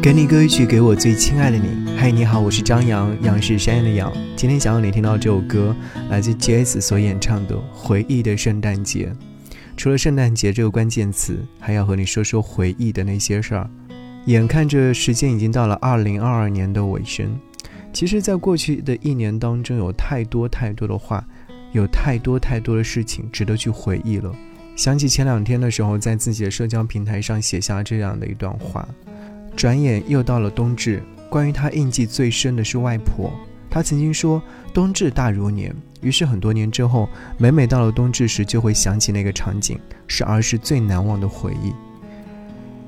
[0.00, 1.90] 给你歌曲，给我最亲爱的你。
[1.96, 4.12] 嗨，你好，我是张扬，杨是山羊的羊。
[4.36, 5.74] 今天想要你听到这首歌，
[6.08, 9.06] 来自 J.S 所演唱的《回忆的圣诞节》。
[9.76, 13.68] 除了圣诞节这个关键词，还要和你说说回忆的那些事儿。
[14.26, 17.36] 眼看着时间已经到了二零二二年的尾声，
[17.92, 21.26] 其实，在过去的一年当中，有太多太多的话，
[21.72, 24.32] 有太多太多的事情值得去回忆了。
[24.76, 28.88] 想起前两天的时候，在自己的社交平台上写下这样的一段话。
[29.58, 33.32] 转眼又到了冬至，关于他印记最深的是外婆。
[33.68, 34.40] 他曾经说
[34.72, 41.72] ：“冬至大如年。”于是很多年之后，每每到了冬至时，就会想起那个场景，是儿时最难忘的回忆。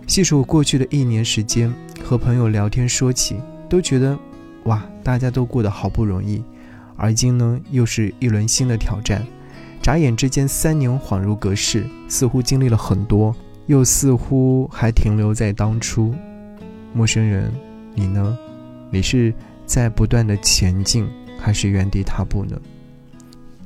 [0.06, 4.16] 细数过去的一年时间，和朋友聊天说起，都觉得，
[4.66, 6.40] 哇，大家都过得好不容易。
[6.94, 9.26] 而今呢，又是一轮新的挑战。
[9.82, 13.34] 眨眼之间，三年恍如隔世，似乎经历了很多，
[13.66, 16.14] 又似乎还停留在当初。
[16.92, 17.52] 陌生人，
[17.94, 18.38] 你呢？
[18.90, 19.32] 你是
[19.64, 22.60] 在不断的前进，还是原地踏步呢？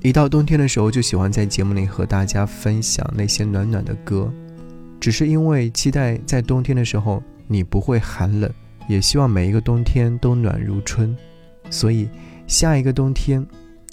[0.02, 4.30] 一到冬天的时候，就喜欢在节目里和大家分享那些暖暖的歌，
[5.00, 8.50] 只是因为期待在冬天的时候你不会寒冷，
[8.86, 11.16] 也希望每一个冬天都暖如春。
[11.70, 12.06] 所以，
[12.46, 13.46] 下一个冬天，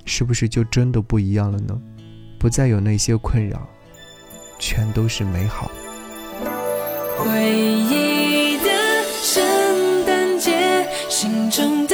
[0.04, 1.82] 是不是就真的不一样了呢？
[2.38, 3.66] 不再有那些困扰，
[4.60, 5.72] 全都是美好。
[7.18, 8.21] 回忆。
[9.24, 10.52] 圣诞节
[11.08, 11.86] 心中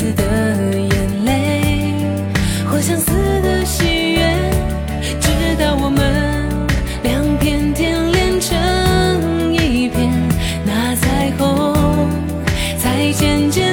[0.00, 0.24] 次的
[0.78, 1.94] 眼泪
[2.64, 3.12] 或相似
[3.42, 4.22] 的喜悦
[5.20, 5.28] 直
[5.58, 6.48] 到我们
[7.02, 10.10] 两片天连成一片
[10.64, 12.08] 那彩虹
[12.78, 13.69] 才渐渐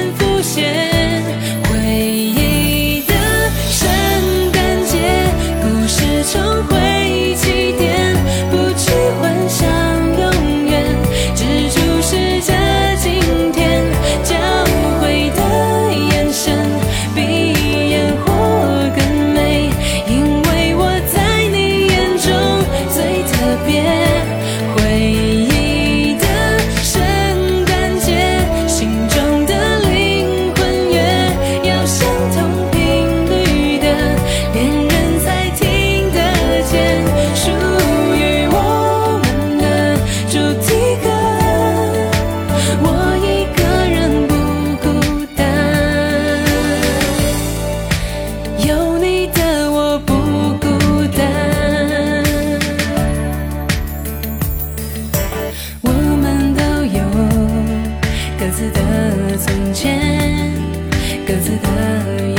[61.28, 61.68] 各自的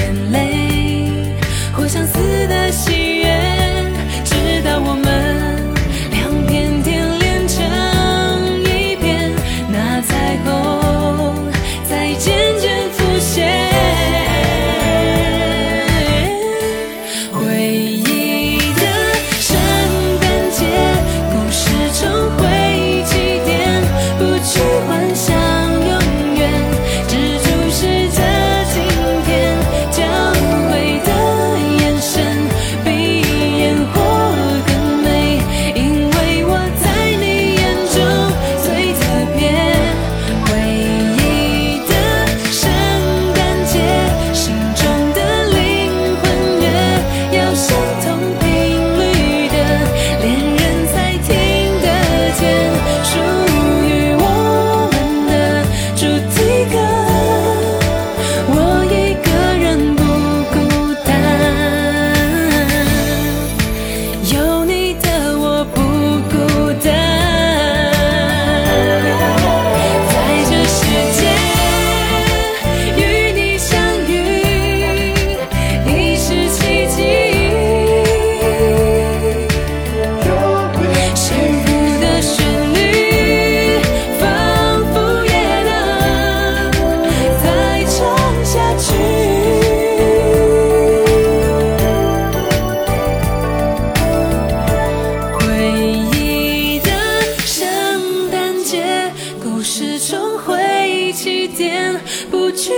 [0.01, 1.35] 眼泪，
[1.71, 3.23] 或相似的喜悦，
[4.25, 5.71] 直到我们
[6.09, 7.63] 两片天连成
[8.63, 9.31] 一片，
[9.71, 10.78] 那彩虹。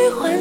[0.02, 0.41] 喜欢